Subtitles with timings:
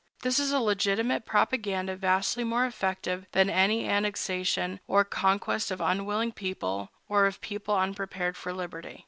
[0.23, 6.31] This is a legitimate propaganda vastly more effective than any annexation or conquest of unwilling
[6.31, 8.99] people, or of people unprepared for liberty.